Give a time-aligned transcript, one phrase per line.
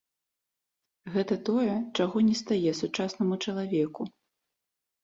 [1.17, 4.01] Гэта тое, чаго не стае сучаснаму чалавеку.